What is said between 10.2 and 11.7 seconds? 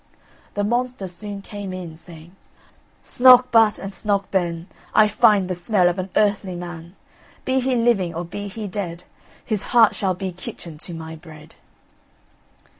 kitchen to my bread."